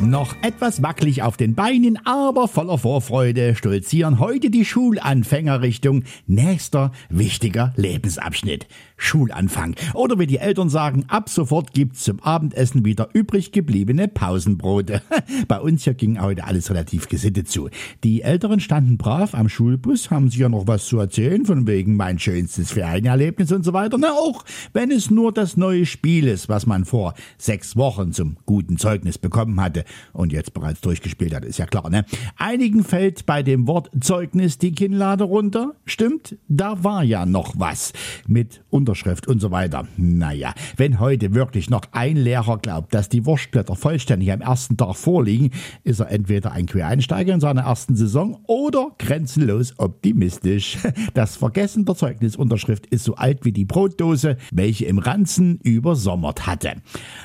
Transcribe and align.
Noch 0.00 0.36
etwas 0.42 0.82
wackelig 0.82 1.22
auf 1.22 1.38
den 1.38 1.54
Beinen, 1.54 1.98
aber 2.04 2.48
voller 2.48 2.76
Vorfreude 2.76 3.54
stolzieren 3.54 4.18
heute 4.18 4.50
die 4.50 4.66
Schulanfänger 4.66 5.62
Richtung 5.62 6.04
nächster 6.26 6.92
wichtiger 7.08 7.72
Lebensabschnitt. 7.76 8.66
Schulanfang. 8.98 9.74
Oder 9.94 10.18
wie 10.18 10.26
die 10.26 10.38
Eltern 10.38 10.68
sagen, 10.68 11.04
ab 11.08 11.28
sofort 11.28 11.72
gibt's 11.72 12.04
zum 12.04 12.22
Abendessen 12.22 12.84
wieder 12.84 13.08
übrig 13.12 13.52
gebliebene 13.52 14.08
Pausenbrote. 14.08 15.02
Bei 15.48 15.60
uns 15.60 15.84
hier 15.84 15.94
ging 15.94 16.20
heute 16.20 16.44
alles 16.44 16.70
relativ 16.70 17.08
gesittet 17.08 17.48
zu. 17.48 17.68
Die 18.04 18.22
Älteren 18.22 18.60
standen 18.60 18.96
brav 18.98 19.34
am 19.34 19.48
Schulbus, 19.48 20.10
haben 20.10 20.30
sich 20.30 20.38
ja 20.38 20.48
noch 20.48 20.66
was 20.66 20.86
zu 20.86 20.98
erzählen, 20.98 21.44
von 21.44 21.66
wegen 21.66 21.96
mein 21.96 22.18
schönstes 22.18 22.70
Ferienerlebnis 22.72 23.52
und 23.52 23.64
so 23.64 23.72
weiter. 23.72 23.96
Na, 23.98 24.12
auch 24.12 24.44
wenn 24.72 24.90
es 24.90 25.10
nur 25.10 25.32
das 25.32 25.56
neue 25.56 25.86
Spiel 25.86 26.26
ist, 26.26 26.48
was 26.48 26.66
man 26.66 26.84
vor 26.84 27.14
sechs 27.38 27.76
Wochen 27.76 28.12
zum 28.12 28.36
guten 28.46 28.78
Zeugnis 28.78 29.18
bekommen 29.18 29.60
hatte 29.60 29.85
und 30.12 30.32
jetzt 30.32 30.54
bereits 30.54 30.80
durchgespielt 30.80 31.34
hat, 31.34 31.44
ist 31.44 31.58
ja 31.58 31.66
klar, 31.66 31.90
ne? 31.90 32.04
Einigen 32.36 32.84
fällt 32.84 33.26
bei 33.26 33.42
dem 33.42 33.66
Wort 33.66 33.90
Zeugnis 34.00 34.58
die 34.58 34.72
Kinnlade 34.72 35.24
runter. 35.24 35.74
Stimmt, 35.84 36.36
da 36.48 36.82
war 36.84 37.02
ja 37.02 37.26
noch 37.26 37.54
was. 37.56 37.92
Mit 38.26 38.62
Unterschrift 38.70 39.26
und 39.26 39.40
so 39.40 39.50
weiter. 39.50 39.86
Naja, 39.96 40.54
wenn 40.76 41.00
heute 41.00 41.34
wirklich 41.34 41.70
noch 41.70 41.82
ein 41.92 42.16
Lehrer 42.16 42.58
glaubt, 42.58 42.94
dass 42.94 43.08
die 43.08 43.24
Wurstblätter 43.26 43.76
vollständig 43.76 44.32
am 44.32 44.40
ersten 44.40 44.76
Tag 44.76 44.96
vorliegen, 44.96 45.50
ist 45.84 46.00
er 46.00 46.10
entweder 46.10 46.52
ein 46.52 46.66
Quereinsteiger 46.66 47.34
in 47.34 47.40
seiner 47.40 47.62
ersten 47.62 47.96
Saison 47.96 48.40
oder 48.46 48.92
grenzenlos 48.98 49.74
optimistisch. 49.78 50.78
Das 51.14 51.36
Vergessen 51.36 51.84
der 51.84 51.94
Zeugnisunterschrift 51.94 52.86
ist 52.86 53.04
so 53.04 53.14
alt 53.14 53.44
wie 53.44 53.52
die 53.52 53.64
Brotdose, 53.64 54.36
welche 54.52 54.86
im 54.86 54.98
Ranzen 54.98 55.58
übersommert 55.62 56.46
hatte. 56.46 56.74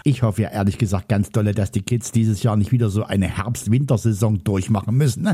Ich 0.04 0.24
hoffe 0.24 0.44
ja 0.44 0.50
ehrlich 0.50 0.78
gesagt 0.78 1.10
ganz 1.10 1.30
dolle, 1.30 1.54
dass 1.54 1.72
die 1.72 1.82
Kids 1.82 2.12
dieses 2.12 2.44
Jahr 2.44 2.51
nicht 2.56 2.72
wieder 2.72 2.90
so 2.90 3.04
eine 3.04 3.28
Herbst-Wintersaison 3.28 4.44
durchmachen 4.44 4.96
müssen. 4.96 5.30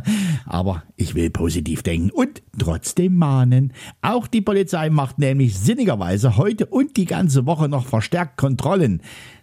Aber 0.45 0.83
ich 0.95 1.15
will 1.15 1.29
positiv 1.29 1.83
denken 1.83 2.11
und 2.11 2.41
trotzdem 2.57 3.15
mahnen. 3.17 3.73
Auch 4.01 4.27
die 4.27 4.41
Polizei 4.41 4.89
macht 4.89 5.19
nämlich 5.19 5.57
sinnigerweise 5.57 6.37
heute 6.37 6.65
und 6.65 6.97
die 6.97 7.05
ganze 7.05 7.45
Woche 7.45 7.69
noch 7.69 7.85
verstärkt 7.85 8.37
Kontrollen. 8.37 9.01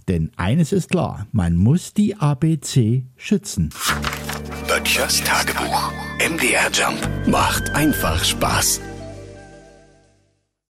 Denn 0.08 0.30
eines 0.36 0.72
ist 0.72 0.90
klar, 0.90 1.26
man 1.32 1.56
muss 1.56 1.94
die 1.94 2.16
ABC 2.16 3.06
schützen. 3.16 3.70
Böttchers 4.68 5.22
Tagebuch. 5.22 5.92
MDR 6.18 6.70
Jump 6.72 7.08
macht 7.26 7.70
einfach 7.74 8.22
Spaß. 8.24 8.80